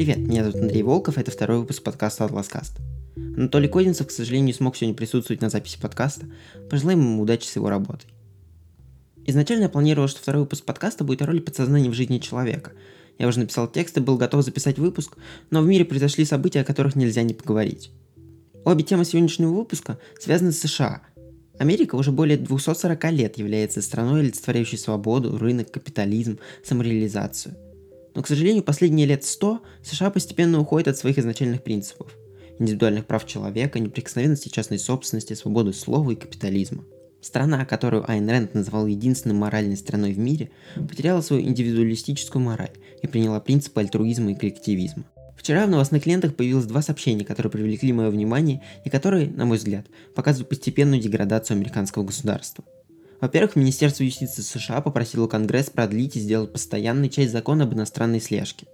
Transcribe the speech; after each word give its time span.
Привет, 0.00 0.16
меня 0.16 0.44
зовут 0.44 0.62
Андрей 0.62 0.82
Волков, 0.82 1.18
это 1.18 1.30
второй 1.30 1.58
выпуск 1.58 1.82
подкаста 1.82 2.24
«Атласкаст». 2.24 2.78
Анатолий 3.36 3.68
Кодинцев, 3.68 4.06
к 4.06 4.10
сожалению, 4.10 4.46
не 4.46 4.54
смог 4.54 4.74
сегодня 4.74 4.96
присутствовать 4.96 5.42
на 5.42 5.50
записи 5.50 5.78
подкаста. 5.78 6.24
Пожелаем 6.70 7.00
ему 7.00 7.22
удачи 7.22 7.44
с 7.44 7.54
его 7.54 7.68
работой. 7.68 8.08
Изначально 9.26 9.64
я 9.64 9.68
планировал, 9.68 10.08
что 10.08 10.22
второй 10.22 10.44
выпуск 10.44 10.64
подкаста 10.64 11.04
будет 11.04 11.20
о 11.20 11.26
роли 11.26 11.40
подсознания 11.40 11.90
в 11.90 11.92
жизни 11.92 12.16
человека. 12.16 12.72
Я 13.18 13.28
уже 13.28 13.40
написал 13.40 13.70
текст 13.70 13.98
и 13.98 14.00
был 14.00 14.16
готов 14.16 14.42
записать 14.42 14.78
выпуск, 14.78 15.18
но 15.50 15.60
в 15.60 15.66
мире 15.66 15.84
произошли 15.84 16.24
события, 16.24 16.62
о 16.62 16.64
которых 16.64 16.96
нельзя 16.96 17.22
не 17.22 17.34
поговорить. 17.34 17.90
Обе 18.64 18.84
темы 18.84 19.04
сегодняшнего 19.04 19.52
выпуска 19.52 19.98
связаны 20.18 20.52
с 20.52 20.60
США. 20.60 21.02
Америка 21.58 21.96
уже 21.96 22.10
более 22.10 22.38
240 22.38 23.04
лет 23.12 23.36
является 23.36 23.82
страной, 23.82 24.20
олицетворяющей 24.20 24.78
свободу, 24.78 25.36
рынок, 25.36 25.70
капитализм, 25.70 26.38
самореализацию– 26.64 27.54
но, 28.14 28.22
к 28.22 28.28
сожалению, 28.28 28.62
последние 28.62 29.06
лет 29.06 29.24
сто 29.24 29.62
США 29.82 30.10
постепенно 30.10 30.60
уходят 30.60 30.88
от 30.88 30.96
своих 30.96 31.18
изначальных 31.18 31.62
принципов– 31.62 32.12
индивидуальных 32.58 33.06
прав 33.06 33.26
человека, 33.26 33.78
неприкосновенности 33.78 34.48
частной 34.48 34.78
собственности, 34.78 35.34
свободы 35.34 35.72
слова 35.72 36.10
и 36.10 36.16
капитализма. 36.16 36.84
Страна, 37.20 37.64
которую 37.64 38.08
Айн 38.10 38.28
Рэнд 38.28 38.54
называл 38.54 38.86
единственной 38.86 39.34
моральной 39.34 39.76
страной 39.76 40.12
в 40.12 40.18
мире, 40.18 40.50
потеряла 40.74 41.20
свою 41.20 41.42
индивидуалистическую 41.42 42.42
мораль 42.42 42.72
и 43.02 43.06
приняла 43.06 43.40
принципы 43.40 43.80
альтруизма 43.80 44.32
и 44.32 44.34
коллективизма. 44.34 45.04
Вчера 45.36 45.66
в 45.66 45.70
новостных 45.70 46.06
лентах 46.06 46.34
появилось 46.34 46.66
два 46.66 46.82
сообщения, 46.82 47.24
которые 47.24 47.50
привлекли 47.50 47.92
мое 47.92 48.10
внимание 48.10 48.62
и 48.84 48.90
которые, 48.90 49.28
на 49.28 49.46
мой 49.46 49.58
взгляд, 49.58 49.86
показывают 50.14 50.48
постепенную 50.48 51.00
деградацию 51.00 51.56
американского 51.56 52.04
государства– 52.04 52.64
во-первых, 53.20 53.56
Министерство 53.56 54.02
юстиции 54.02 54.42
США 54.42 54.80
попросило 54.80 55.26
Конгресс 55.26 55.70
продлить 55.70 56.16
и 56.16 56.20
сделать 56.20 56.52
постоянной 56.52 57.08
часть 57.08 57.32
закона 57.32 57.64
об 57.64 57.74
иностранной 57.74 58.20
слежке. 58.20 58.66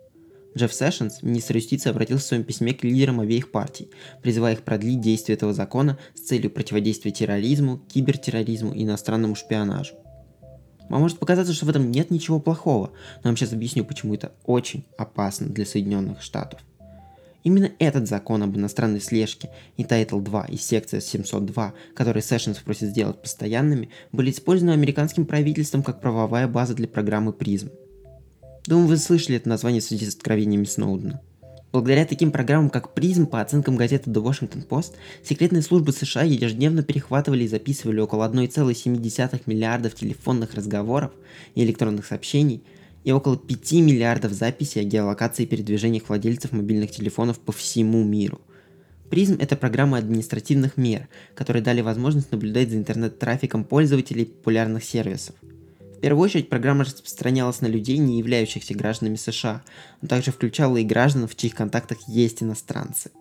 Джефф 0.56 0.72
Сэшенс, 0.72 1.22
министр 1.22 1.56
юстиции, 1.56 1.90
обратился 1.90 2.24
в 2.24 2.28
своем 2.28 2.44
письме 2.44 2.72
к 2.72 2.82
лидерам 2.82 3.20
обеих 3.20 3.50
партий, 3.50 3.90
призывая 4.22 4.54
их 4.54 4.62
продлить 4.62 5.02
действие 5.02 5.36
этого 5.36 5.52
закона 5.52 5.98
с 6.14 6.20
целью 6.20 6.50
противодействия 6.50 7.12
терроризму, 7.12 7.78
кибертерроризму 7.92 8.72
и 8.72 8.84
иностранному 8.84 9.34
шпионажу. 9.34 9.96
Вам 10.88 11.02
может 11.02 11.18
показаться, 11.18 11.52
что 11.52 11.66
в 11.66 11.68
этом 11.68 11.90
нет 11.90 12.10
ничего 12.10 12.40
плохого, 12.40 12.86
но 13.16 13.22
я 13.24 13.28
вам 13.30 13.36
сейчас 13.36 13.52
объясню, 13.52 13.84
почему 13.84 14.14
это 14.14 14.32
очень 14.44 14.86
опасно 14.96 15.48
для 15.48 15.66
Соединенных 15.66 16.22
Штатов. 16.22 16.60
Именно 17.46 17.70
этот 17.78 18.08
закон 18.08 18.42
об 18.42 18.56
иностранной 18.56 19.00
слежке 19.00 19.50
и 19.76 19.84
Title 19.84 20.20
2 20.20 20.46
и 20.46 20.56
секция 20.56 20.98
702, 20.98 21.74
которые 21.94 22.20
Sessions 22.20 22.58
просит 22.64 22.88
сделать 22.88 23.22
постоянными, 23.22 23.90
были 24.10 24.32
использованы 24.32 24.72
американским 24.72 25.24
правительством 25.24 25.84
как 25.84 26.00
правовая 26.00 26.48
база 26.48 26.74
для 26.74 26.88
программы 26.88 27.32
призм. 27.32 27.70
Думаю, 28.66 28.88
вы 28.88 28.96
слышали 28.96 29.36
это 29.36 29.48
название 29.48 29.80
в 29.80 29.84
связи 29.84 30.06
с 30.06 30.16
откровениями 30.16 30.64
Сноудена. 30.64 31.20
Благодаря 31.70 32.04
таким 32.04 32.32
программам, 32.32 32.68
как 32.68 32.94
призм, 32.94 33.26
по 33.26 33.40
оценкам 33.40 33.76
газеты 33.76 34.10
The 34.10 34.20
Washington 34.20 34.66
Post, 34.66 34.94
секретные 35.22 35.62
службы 35.62 35.92
США 35.92 36.24
ежедневно 36.24 36.82
перехватывали 36.82 37.44
и 37.44 37.48
записывали 37.48 38.00
около 38.00 38.28
1,7 38.28 39.42
миллиардов 39.46 39.94
телефонных 39.94 40.54
разговоров 40.54 41.12
и 41.54 41.62
электронных 41.62 42.06
сообщений– 42.06 42.64
и 43.06 43.12
около 43.12 43.36
5 43.36 43.72
миллиардов 43.74 44.32
записей 44.32 44.80
о 44.80 44.84
геолокации 44.84 45.44
и 45.44 45.46
передвижениях 45.46 46.08
владельцев 46.08 46.50
мобильных 46.50 46.90
телефонов 46.90 47.38
по 47.38 47.52
всему 47.52 48.02
миру. 48.02 48.40
Призм– 49.10 49.36
это 49.40 49.54
программа 49.54 49.98
административных 49.98 50.76
мер, 50.76 51.08
которые 51.36 51.62
дали 51.62 51.82
возможность 51.82 52.32
наблюдать 52.32 52.70
за 52.70 52.78
интернет-трафиком 52.78 53.62
пользователей 53.62 54.26
популярных 54.26 54.82
сервисов. 54.82 55.36
В 55.80 56.00
первую 56.00 56.24
очередь 56.24 56.48
программа 56.48 56.82
распространялась 56.82 57.60
на 57.60 57.66
людей, 57.66 57.98
не 57.98 58.18
являющихся 58.18 58.74
гражданами 58.74 59.14
США, 59.14 59.62
но 60.02 60.08
также 60.08 60.32
включала 60.32 60.76
и 60.76 60.84
граждан, 60.84 61.28
в 61.28 61.36
чьих 61.36 61.54
контактах 61.54 61.98
есть 62.08 62.42
иностранцы. 62.42 63.12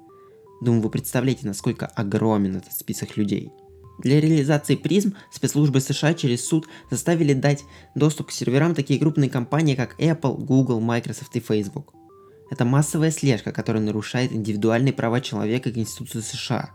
Думаю, 0.64 0.82
вы 0.82 0.90
представляете, 0.90 1.46
насколько 1.46 1.86
огромен 1.86 2.56
этот 2.56 2.74
список 2.74 3.18
людей– 3.18 3.52
для 4.00 4.20
реализации 4.20 4.76
призм 4.76 5.16
спецслужбы 5.32 5.80
США 5.80 6.14
через 6.14 6.46
суд 6.46 6.68
заставили 6.90 7.34
дать 7.34 7.64
доступ 7.96 8.28
к 8.28 8.32
серверам 8.32 8.76
такие 8.76 9.00
крупные 9.00 9.30
компании, 9.30 9.76
как 9.76 10.00
Apple, 10.00 10.38
Google, 10.38 10.82
Microsoft 10.82 11.36
и 11.36 11.40
Facebook. 11.40 11.94
Это 12.52 12.66
массовая 12.66 13.12
слежка, 13.12 13.52
которая 13.52 13.82
нарушает 13.82 14.32
индивидуальные 14.32 14.94
права 14.94 15.22
человека 15.22 15.70
и 15.70 15.74
Конституцию 15.74 16.22
США. 16.22 16.72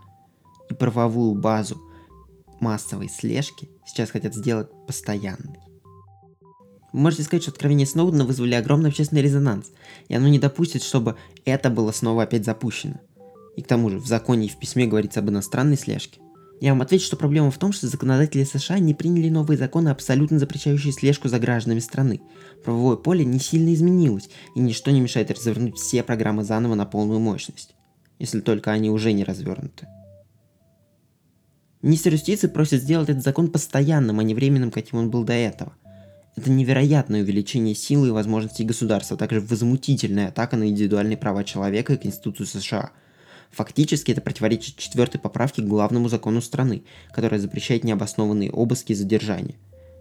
И 0.69 0.73
правовую 0.73 1.39
базу 1.39 1.81
массовой 2.59 3.09
слежки 3.09 3.69
сейчас 3.85 4.11
хотят 4.11 4.35
сделать 4.35 4.69
постоянной. 4.87 5.59
Вы 6.93 6.99
можете 6.99 7.23
сказать, 7.23 7.43
что 7.43 7.51
откровения 7.51 7.85
Сноудена 7.85 8.25
вызвали 8.25 8.53
огромный 8.53 8.89
общественный 8.89 9.21
резонанс, 9.21 9.71
и 10.09 10.15
оно 10.15 10.27
не 10.27 10.39
допустит, 10.39 10.83
чтобы 10.83 11.15
это 11.45 11.69
было 11.69 11.91
снова 11.91 12.23
опять 12.23 12.45
запущено. 12.45 12.99
И 13.55 13.61
к 13.61 13.67
тому 13.67 13.89
же 13.89 13.97
в 13.97 14.05
законе 14.05 14.47
и 14.47 14.49
в 14.49 14.59
письме 14.59 14.87
говорится 14.87 15.21
об 15.21 15.29
иностранной 15.29 15.77
слежке. 15.77 16.19
Я 16.61 16.73
вам 16.73 16.83
отвечу, 16.83 17.07
что 17.07 17.17
проблема 17.17 17.49
в 17.49 17.57
том, 17.57 17.73
что 17.73 17.87
законодатели 17.87 18.43
США 18.43 18.77
не 18.77 18.93
приняли 18.93 19.29
новые 19.29 19.57
законы, 19.57 19.89
абсолютно 19.89 20.37
запрещающие 20.37 20.93
слежку 20.93 21.27
за 21.27 21.39
гражданами 21.39 21.79
страны. 21.79 22.21
Правовое 22.63 22.97
поле 22.97 23.25
не 23.25 23.39
сильно 23.39 23.73
изменилось, 23.73 24.29
и 24.55 24.59
ничто 24.59 24.91
не 24.91 25.01
мешает 25.01 25.31
развернуть 25.31 25.77
все 25.77 26.03
программы 26.03 26.43
заново 26.43 26.75
на 26.75 26.85
полную 26.85 27.19
мощность. 27.19 27.73
Если 28.19 28.41
только 28.41 28.71
они 28.71 28.91
уже 28.91 29.11
не 29.11 29.23
развернуты. 29.23 29.87
Министр 31.81 32.13
юстиции 32.13 32.45
просит 32.45 32.83
сделать 32.83 33.09
этот 33.09 33.23
закон 33.23 33.49
постоянным, 33.49 34.19
а 34.19 34.23
не 34.23 34.35
временным, 34.35 34.69
каким 34.69 34.99
он 34.99 35.09
был 35.09 35.23
до 35.23 35.33
этого. 35.33 35.73
Это 36.35 36.51
невероятное 36.51 37.23
увеличение 37.23 37.73
силы 37.73 38.09
и 38.09 38.11
возможностей 38.11 38.65
государства, 38.65 39.15
а 39.15 39.17
также 39.17 39.41
возмутительная 39.41 40.27
атака 40.27 40.57
на 40.57 40.69
индивидуальные 40.69 41.17
права 41.17 41.43
человека 41.43 41.93
и 41.93 41.97
Конституцию 41.97 42.45
США– 42.45 42.91
Фактически 43.51 44.11
это 44.11 44.21
противоречит 44.21 44.77
четвертой 44.77 45.19
поправке 45.19 45.61
к 45.61 45.67
главному 45.67 46.09
закону 46.09 46.41
страны, 46.41 46.83
которая 47.13 47.39
запрещает 47.39 47.83
необоснованные 47.83 48.51
обыски 48.51 48.93
и 48.93 48.95
задержания. 48.95 49.55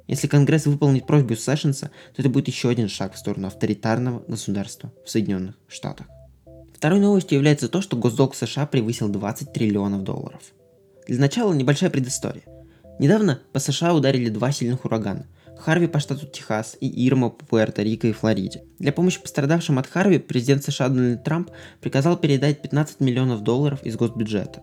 Если 0.06 0.28
Конгресс 0.28 0.66
выполнит 0.66 1.06
просьбу 1.06 1.36
Сэшенса, 1.36 1.90
то 2.14 2.22
это 2.22 2.28
будет 2.28 2.48
еще 2.48 2.68
один 2.68 2.88
шаг 2.88 3.14
в 3.14 3.18
сторону 3.18 3.48
авторитарного 3.48 4.24
государства 4.26 4.92
в 5.04 5.10
Соединенных 5.10 5.56
Штатах. 5.68 6.06
Второй 6.74 7.00
новостью 7.00 7.36
является 7.36 7.68
то, 7.68 7.82
что 7.82 7.96
госдолг 7.96 8.34
США 8.34 8.66
превысил 8.66 9.08
20 9.08 9.52
триллионов 9.52 10.02
долларов. 10.02 10.40
Для 11.06 11.18
начала 11.18 11.52
небольшая 11.52 11.90
предыстория. 11.90 12.42
Недавно 12.98 13.40
по 13.52 13.58
США 13.58 13.94
ударили 13.94 14.28
два 14.30 14.52
сильных 14.52 14.84
урагана– 14.84 15.26
Харви 15.60 15.86
по 15.86 16.00
штату 16.00 16.26
Техас 16.26 16.76
и 16.80 17.06
Ирма 17.06 17.30
по 17.30 17.44
Пуэрто-Рико 17.44 18.08
и 18.08 18.12
Флориде. 18.12 18.64
Для 18.78 18.92
помощи 18.92 19.20
пострадавшим 19.20 19.78
от 19.78 19.86
Харви 19.86 20.18
президент 20.18 20.64
США 20.64 20.88
Дональд 20.88 21.22
Трамп 21.22 21.50
приказал 21.80 22.16
передать 22.16 22.62
15 22.62 23.00
миллионов 23.00 23.42
долларов 23.42 23.82
из 23.84 23.96
госбюджета. 23.96 24.62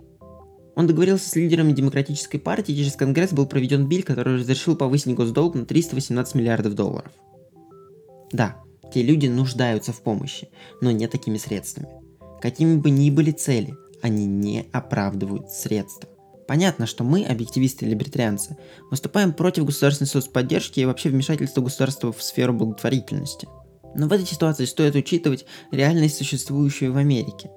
Он 0.76 0.86
договорился 0.86 1.30
с 1.30 1.36
лидерами 1.36 1.72
Демократической 1.72 2.38
партии, 2.38 2.72
и 2.72 2.78
через 2.78 2.96
Конгресс 2.96 3.32
был 3.32 3.48
проведен 3.48 3.88
биль, 3.88 4.04
который 4.04 4.36
разрешил 4.36 4.76
повысить 4.76 5.16
госдолг 5.16 5.56
на 5.56 5.66
318 5.66 6.36
миллиардов 6.36 6.76
долларов. 6.76 7.12
Да, 8.32 8.58
те 8.94 9.02
люди 9.02 9.28
нуждаются 9.28 9.92
в 9.92 10.02
помощи, 10.02 10.50
но 10.82 10.92
не 10.92 11.08
такими 11.08 11.38
средствами. 11.38 11.90
Какими 12.42 12.76
бы 12.76 12.92
ни 12.92 13.10
были 13.10 13.32
цели, 13.32 13.74
они 14.02 14.26
не 14.26 14.68
оправдывают 14.72 15.50
средства. 15.50 16.10
Понятно, 16.48 16.86
что 16.86 17.04
мы, 17.04 17.26
объективисты 17.26 17.86
и 17.86 17.90
либертарианцы, 17.90 18.58
выступаем 18.90 19.34
против 19.34 19.66
государственной 19.66 20.08
соцподдержки 20.08 20.80
и 20.80 20.86
вообще 20.86 21.10
вмешательства 21.10 21.62
государства 21.62 22.14
в 22.14 22.24
сферу 22.24 22.54
благотворительности. 22.54 23.48
Но 23.96 24.08
в 24.08 24.14
этой 24.14 24.26
ситуации 24.26 24.66
стоит 24.66 24.96
учитывать 24.96 25.46
реальность, 25.72 26.18
существующую 26.18 26.94
в 26.94 26.98
Америке. 26.98 27.52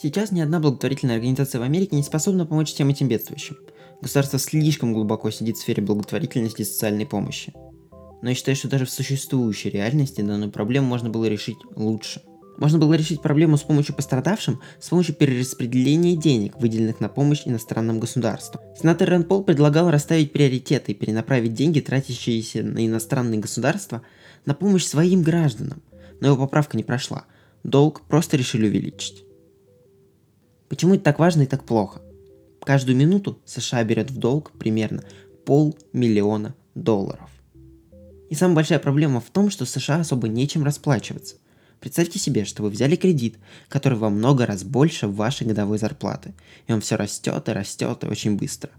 Сейчас 0.00 0.32
ни 0.32 0.40
одна 0.40 0.60
благотворительная 0.60 1.16
организация 1.16 1.60
в 1.60 1.64
Америке 1.64 1.96
не 1.96 2.02
способна 2.02 2.46
помочь 2.46 2.72
всем 2.72 2.88
этим 2.88 3.08
бедствующим. 3.08 3.56
Государство 4.00 4.38
слишком 4.38 4.92
глубоко 4.92 5.30
сидит 5.30 5.56
в 5.56 5.60
сфере 5.60 5.82
благотворительности 5.82 6.62
и 6.62 6.64
социальной 6.64 7.06
помощи. 7.06 7.52
Но 8.22 8.30
я 8.30 8.34
считаю, 8.34 8.56
что 8.56 8.68
даже 8.68 8.84
в 8.84 8.90
существующей 8.90 9.70
реальности 9.70 10.20
данную 10.20 10.50
проблему 10.50 10.86
можно 10.86 11.08
было 11.08 11.26
решить 11.26 11.58
лучше. 11.76 12.22
Можно 12.58 12.80
было 12.80 12.94
решить 12.94 13.22
проблему 13.22 13.56
с 13.56 13.62
помощью 13.62 13.94
пострадавшим 13.94 14.60
с 14.80 14.88
помощью 14.88 15.14
перераспределения 15.14 16.16
денег, 16.16 16.60
выделенных 16.60 16.98
на 16.98 17.08
помощь 17.08 17.42
иностранным 17.44 18.00
государствам. 18.00 18.60
Сенатор 18.76 19.08
Рен 19.08 19.22
Пол 19.22 19.44
предлагал 19.44 19.90
расставить 19.92 20.32
приоритеты 20.32 20.90
и 20.90 20.94
перенаправить 20.96 21.54
деньги, 21.54 21.78
тратящиеся 21.78 22.64
на 22.64 22.84
иностранные 22.84 23.38
государства, 23.38 24.02
на 24.44 24.54
помощь 24.54 24.84
своим 24.84 25.22
гражданам. 25.22 25.82
Но 26.20 26.28
его 26.28 26.36
поправка 26.46 26.76
не 26.76 26.82
прошла. 26.82 27.26
Долг 27.62 28.00
просто 28.08 28.36
решили 28.36 28.66
увеличить. 28.66 29.24
Почему 30.68 30.94
это 30.94 31.04
так 31.04 31.20
важно 31.20 31.42
и 31.42 31.46
так 31.46 31.62
плохо? 31.62 32.02
Каждую 32.64 32.96
минуту 32.96 33.38
США 33.44 33.84
берет 33.84 34.10
в 34.10 34.18
долг 34.18 34.50
примерно 34.58 35.04
полмиллиона 35.46 36.56
долларов. 36.74 37.30
И 38.30 38.34
самая 38.34 38.56
большая 38.56 38.80
проблема 38.80 39.20
в 39.20 39.30
том, 39.30 39.48
что 39.48 39.64
США 39.64 40.00
особо 40.00 40.26
нечем 40.26 40.64
расплачиваться– 40.64 41.36
Представьте 41.80 42.18
себе, 42.18 42.44
что 42.44 42.62
вы 42.62 42.70
взяли 42.70 42.96
кредит, 42.96 43.38
который 43.68 43.96
во 43.96 44.10
много 44.10 44.46
раз 44.46 44.64
больше 44.64 45.06
вашей 45.06 45.46
годовой 45.46 45.78
зарплаты, 45.78 46.34
и 46.66 46.72
он 46.72 46.80
все 46.80 46.96
растет 46.96 47.48
и 47.48 47.52
растет 47.52 48.02
и 48.02 48.06
очень 48.06 48.36
быстро. 48.36 48.70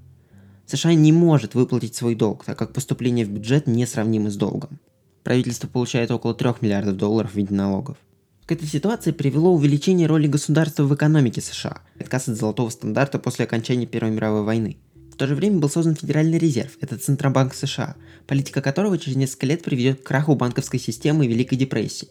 США 0.65 0.93
не 0.93 1.11
может 1.11 1.55
выплатить 1.55 1.95
свой 1.95 2.13
долг, 2.13 2.45
так 2.45 2.57
как 2.57 2.73
поступление 2.73 3.25
в 3.25 3.29
бюджет 3.29 3.67
несравнимы 3.67 4.29
с 4.29 4.35
долгом. 4.35 4.79
Правительство 5.23 5.67
получает 5.67 6.11
около 6.11 6.33
3 6.33 6.55
миллиардов 6.61 6.97
долларов 6.97 7.31
в 7.31 7.35
виде 7.35 7.53
налогов. 7.53 7.97
к 8.45 8.51
этой 8.51 8.67
ситуации 8.67 9.11
привело 9.11 9.53
увеличение 9.53 10.07
роли 10.07 10.27
государства 10.27 10.83
в 10.83 10.93
экономике 10.93 11.39
США, 11.39 11.81
отказ 11.99 12.27
от 12.27 12.35
золотого 12.37 12.69
стандарта 12.69 13.19
после 13.19 13.45
окончания 13.45 13.85
Первой 13.85 14.11
мировой 14.11 14.43
войны. 14.43 14.77
В 15.11 15.15
то 15.15 15.27
же 15.27 15.35
время 15.35 15.59
был 15.59 15.69
создан 15.69 15.95
Федеральный 15.95 16.37
резерв, 16.37 16.77
это 16.81 16.97
Центробанк 16.97 17.53
США, 17.53 17.95
политика 18.25 18.61
которого 18.61 18.97
через 18.97 19.17
несколько 19.17 19.45
лет 19.47 19.63
приведет 19.63 20.01
к 20.01 20.07
краху 20.07 20.35
банковской 20.35 20.79
системы 20.79 21.25
и 21.25 21.29
Великой 21.29 21.57
депрессии. 21.57 22.09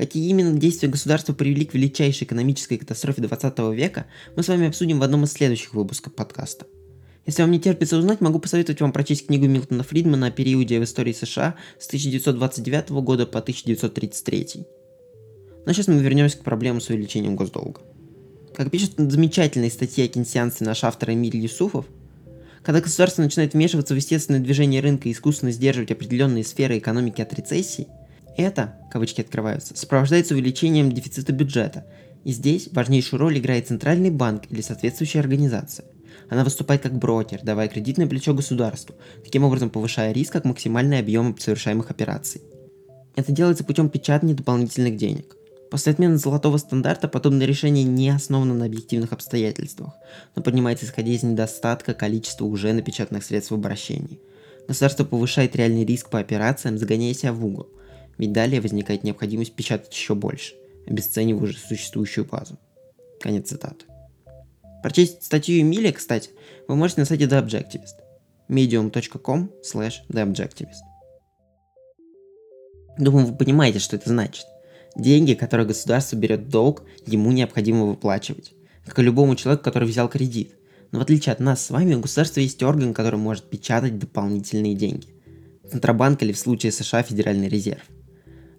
Какие 0.00 0.30
именно 0.30 0.58
действия 0.58 0.88
государства 0.88 1.34
привели 1.34 1.66
к 1.66 1.74
величайшей 1.74 2.24
экономической 2.24 2.78
катастрофе 2.78 3.20
20 3.20 3.58
века, 3.74 4.06
мы 4.34 4.42
с 4.42 4.48
вами 4.48 4.66
обсудим 4.66 4.98
в 4.98 5.02
одном 5.02 5.24
из 5.24 5.32
следующих 5.32 5.74
выпусков 5.74 6.14
подкаста. 6.14 6.64
Если 7.26 7.42
вам 7.42 7.50
не 7.50 7.60
терпится 7.60 7.98
узнать, 7.98 8.22
могу 8.22 8.38
посоветовать 8.38 8.80
вам 8.80 8.94
прочесть 8.94 9.26
книгу 9.26 9.46
Милтона 9.46 9.82
Фридмана 9.82 10.28
о 10.28 10.30
периоде 10.30 10.80
в 10.80 10.84
истории 10.84 11.12
США 11.12 11.54
с 11.78 11.86
1929 11.88 12.88
года 13.02 13.26
по 13.26 13.40
1933. 13.40 14.64
Но 15.66 15.72
сейчас 15.74 15.86
мы 15.86 15.98
вернемся 15.98 16.38
к 16.38 16.44
проблемам 16.44 16.80
с 16.80 16.88
увеличением 16.88 17.36
госдолга. 17.36 17.82
Как 18.54 18.70
пишет 18.70 18.96
в 18.96 19.10
замечательной 19.10 19.70
статье 19.70 20.08
Кенсианцы 20.08 20.64
наш 20.64 20.82
автор 20.82 21.10
Эмиль 21.10 21.36
Юсуфов, 21.36 21.84
когда 22.62 22.80
государство 22.80 23.20
начинает 23.20 23.52
вмешиваться 23.52 23.92
в 23.92 23.98
естественное 23.98 24.40
движение 24.40 24.80
рынка 24.80 25.10
и 25.10 25.12
искусственно 25.12 25.52
сдерживать 25.52 25.90
определенные 25.90 26.42
сферы 26.42 26.78
экономики 26.78 27.20
от 27.20 27.34
рецессии, 27.34 27.86
это, 28.36 28.78
кавычки 28.90 29.20
открываются, 29.20 29.76
сопровождается 29.76 30.34
увеличением 30.34 30.92
дефицита 30.92 31.32
бюджета, 31.32 31.86
и 32.24 32.32
здесь 32.32 32.68
важнейшую 32.72 33.20
роль 33.20 33.38
играет 33.38 33.68
центральный 33.68 34.10
банк 34.10 34.44
или 34.50 34.60
соответствующая 34.60 35.20
организация. 35.20 35.86
Она 36.28 36.44
выступает 36.44 36.82
как 36.82 36.96
брокер, 36.96 37.40
давая 37.42 37.68
кредитное 37.68 38.06
плечо 38.06 38.34
государству, 38.34 38.94
таким 39.24 39.44
образом 39.44 39.70
повышая 39.70 40.12
риск 40.12 40.32
как 40.32 40.44
максимальный 40.44 40.98
объем 40.98 41.36
совершаемых 41.38 41.90
операций. 41.90 42.42
Это 43.16 43.32
делается 43.32 43.64
путем 43.64 43.88
печатания 43.88 44.34
дополнительных 44.34 44.96
денег. 44.96 45.36
После 45.70 45.92
отмены 45.92 46.16
золотого 46.16 46.56
стандарта 46.58 47.06
подобное 47.06 47.46
решение 47.46 47.84
не 47.84 48.10
основано 48.10 48.54
на 48.54 48.66
объективных 48.66 49.12
обстоятельствах, 49.12 49.94
но 50.34 50.42
поднимается 50.42 50.84
исходя 50.84 51.12
из 51.12 51.22
недостатка 51.22 51.94
количества 51.94 52.44
уже 52.44 52.72
напечатанных 52.72 53.24
средств 53.24 53.52
в 53.52 53.54
обращении. 53.54 54.20
Государство 54.66 55.04
повышает 55.04 55.54
реальный 55.56 55.84
риск 55.84 56.10
по 56.10 56.18
операциям, 56.18 56.76
загоняя 56.76 57.14
себя 57.14 57.32
в 57.32 57.44
угол, 57.44 57.68
ведь 58.20 58.32
далее 58.32 58.60
возникает 58.60 59.02
необходимость 59.02 59.54
печатать 59.54 59.92
еще 59.92 60.14
больше, 60.14 60.54
обесценивая 60.86 61.42
уже 61.42 61.58
существующую 61.58 62.24
базу. 62.24 62.58
Конец 63.20 63.48
цитаты. 63.48 63.86
Прочесть 64.82 65.24
статью 65.24 65.60
Эмилия, 65.60 65.92
кстати, 65.92 66.30
вы 66.68 66.76
можете 66.76 67.00
на 67.00 67.06
сайте 67.06 67.24
The 67.24 67.44
Objectivist 67.44 67.98
medium.com 68.48 69.50
slash 69.62 69.94
theobjectivist. 70.08 70.82
Думаю, 72.98 73.26
вы 73.26 73.36
понимаете, 73.36 73.78
что 73.78 73.96
это 73.96 74.08
значит– 74.08 74.46
Деньги, 74.96 75.34
которые 75.34 75.66
государство 75.66 76.16
берет 76.16 76.40
в 76.40 76.48
долг, 76.48 76.82
ему 77.06 77.30
необходимо 77.32 77.86
выплачивать. 77.86 78.52
Как 78.84 78.98
и 78.98 79.02
любому 79.02 79.36
человеку, 79.36 79.64
который 79.64 79.88
взял 79.88 80.08
кредит. 80.08 80.56
Но 80.90 80.98
в 80.98 81.02
отличие 81.02 81.32
от 81.32 81.40
нас 81.40 81.64
с 81.64 81.70
вами, 81.70 81.94
у 81.94 82.00
государства 82.00 82.40
есть 82.40 82.62
орган, 82.62 82.92
который 82.92 83.18
может 83.18 83.48
печатать 83.48 83.98
дополнительные 83.98 84.74
деньги. 84.74 85.14
Центробанк 85.70 86.22
или 86.22 86.32
в 86.32 86.38
случае 86.38 86.72
США 86.72 87.02
Федеральный 87.02 87.48
резерв. 87.48 87.82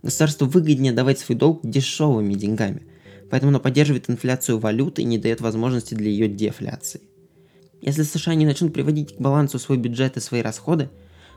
Государству 0.03 0.47
выгоднее 0.47 0.93
давать 0.93 1.19
свой 1.19 1.37
долг 1.37 1.61
дешевыми 1.63 2.33
деньгами, 2.33 2.83
поэтому 3.29 3.49
оно 3.49 3.59
поддерживает 3.59 4.09
инфляцию 4.09 4.59
валюты 4.59 5.03
и 5.03 5.05
не 5.05 5.17
дает 5.17 5.41
возможности 5.41 5.93
для 5.93 6.09
ее 6.09 6.27
дефляции. 6.27 7.01
Если 7.81 8.03
США 8.03 8.35
не 8.35 8.45
начнут 8.45 8.73
приводить 8.73 9.15
к 9.15 9.19
балансу 9.19 9.59
свой 9.59 9.77
бюджет 9.77 10.17
и 10.17 10.19
свои 10.19 10.41
расходы, 10.41 10.89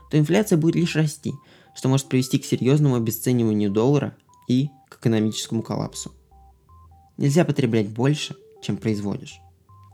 то 0.09 0.17
инфляция 0.17 0.57
будет 0.57 0.75
лишь 0.75 0.95
расти, 0.95 1.33
что 1.75 1.89
может 1.89 2.07
привести 2.07 2.37
к 2.37 2.45
серьезному 2.45 2.95
обесцениванию 2.95 3.71
доллара 3.71 4.15
и 4.47 4.69
к 4.89 4.97
экономическому 4.99 5.61
коллапсу. 5.61 6.11
Нельзя 7.17 7.45
потреблять 7.45 7.89
больше, 7.89 8.35
чем 8.61 8.77
производишь. 8.77 9.39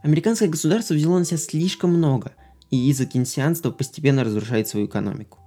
Американское 0.04 0.50
государство 0.50 0.94
взяло 0.94 1.20
на 1.20 1.26
себя 1.26 1.38
слишком 1.38 1.92
много, 1.92 2.34
и 2.70 2.90
из-за 2.90 3.06
кейнсианства 3.06 3.72
постепенно 3.72 4.24
разрушает 4.24 4.68
свою 4.68 4.88
экономику. 4.88 5.41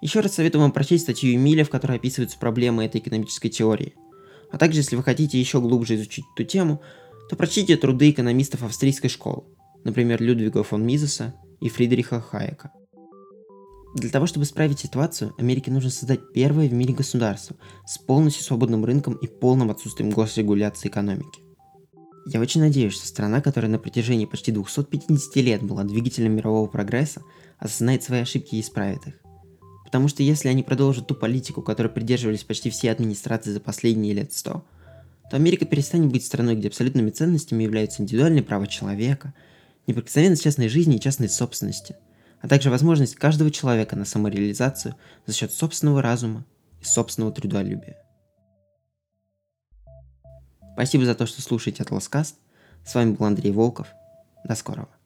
Еще 0.00 0.20
раз 0.20 0.34
советую 0.34 0.62
вам 0.62 0.72
прочесть 0.72 1.04
статью 1.04 1.34
Эмиля, 1.34 1.64
в 1.64 1.70
которой 1.70 1.96
описываются 1.96 2.38
проблемы 2.38 2.84
этой 2.84 3.00
экономической 3.00 3.48
теории. 3.48 3.94
А 4.50 4.58
также, 4.58 4.80
если 4.80 4.96
вы 4.96 5.02
хотите 5.02 5.38
еще 5.38 5.60
глубже 5.60 5.96
изучить 5.96 6.24
эту 6.34 6.44
тему, 6.44 6.80
то 7.28 7.36
прочтите 7.36 7.76
труды 7.76 8.10
экономистов 8.10 8.62
австрийской 8.62 9.10
школы, 9.10 9.44
например, 9.84 10.22
Людвига 10.22 10.62
фон 10.62 10.86
Мизеса 10.86 11.34
и 11.60 11.68
Фридриха 11.68 12.20
Хайека. 12.20 12.72
Для 13.94 14.10
того, 14.10 14.26
чтобы 14.26 14.44
исправить 14.44 14.78
ситуацию, 14.80 15.34
Америке 15.38 15.70
нужно 15.70 15.90
создать 15.90 16.32
первое 16.32 16.68
в 16.68 16.72
мире 16.72 16.94
государство 16.94 17.56
с 17.86 17.98
полностью 17.98 18.44
свободным 18.44 18.84
рынком 18.84 19.14
и 19.14 19.26
полным 19.26 19.70
отсутствием 19.70 20.10
госрегуляции 20.10 20.88
экономики. 20.88 21.40
Я 22.26 22.40
очень 22.40 22.60
надеюсь, 22.60 22.92
что 22.92 23.06
страна, 23.06 23.40
которая 23.40 23.70
на 23.70 23.78
протяжении 23.78 24.26
почти 24.26 24.52
250 24.52 25.36
лет 25.36 25.62
была 25.62 25.84
двигателем 25.84 26.36
мирового 26.36 26.68
прогресса, 26.68 27.22
осознает 27.58 28.02
свои 28.02 28.20
ошибки 28.20 28.56
и 28.56 28.60
исправит 28.60 29.06
их. 29.06 29.27
Потому 29.88 30.08
что 30.08 30.22
если 30.22 30.48
они 30.48 30.62
продолжат 30.62 31.06
ту 31.06 31.14
политику, 31.14 31.62
которой 31.62 31.88
придерживались 31.88 32.44
почти 32.44 32.70
все 32.70 32.92
администрации 32.92 33.52
за 33.52 33.60
последние 33.60 34.12
лет 34.12 34.32
100, 34.32 34.64
то 35.30 35.36
Америка 35.36 35.64
перестанет 35.64 36.12
быть 36.12 36.24
страной, 36.24 36.56
где 36.56 36.68
абсолютными 36.68 37.10
ценностями 37.10 37.64
являются 37.64 38.02
индивидуальные 38.02 38.42
права 38.42 38.66
человека, 38.66 39.34
неприкосновенность 39.86 40.44
частной 40.44 40.68
жизни 40.68 40.96
и 40.96 41.00
частной 41.00 41.28
собственности– 41.28 41.96
а 42.40 42.48
также 42.48 42.70
возможность 42.70 43.16
каждого 43.16 43.50
человека 43.50 43.96
на 43.96 44.04
самореализацию 44.04 44.94
за 45.26 45.34
счет 45.34 45.52
собственного 45.52 46.02
разума 46.02 46.44
и 46.80 46.84
собственного 46.84 47.32
трудолюбия. 47.32 47.96
Спасибо 50.74 51.04
за 51.04 51.14
то, 51.14 51.26
что 51.26 51.42
слушаете 51.42 51.82
Атласкаст. 51.82 52.36
С 52.84 52.94
вами 52.94 53.12
был 53.12 53.26
Андрей 53.26 53.50
Волков. 53.50 53.88
До 54.44 54.54
скорого. 54.54 54.97